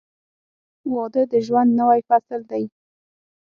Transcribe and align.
•واده 0.93 1.23
د 1.31 1.33
ژوند 1.45 1.69
نوی 1.79 1.99
فصل 2.09 2.41
دی. 2.51 2.63